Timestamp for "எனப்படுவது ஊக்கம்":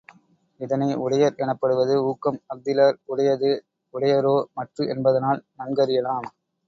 1.35-2.39